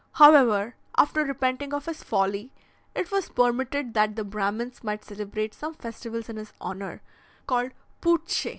However, 0.13 0.73
after 0.97 1.23
repenting 1.23 1.75
of 1.75 1.85
his 1.85 2.01
folly, 2.03 2.51
it 2.95 3.11
was 3.11 3.29
permitted 3.29 3.93
that 3.93 4.15
the 4.15 4.23
Brahmins 4.23 4.83
might 4.83 5.05
celebrate 5.05 5.53
some 5.53 5.75
festivals 5.75 6.27
in 6.27 6.37
his 6.37 6.53
honour, 6.59 7.03
called 7.45 7.69
Poutsche. 8.01 8.49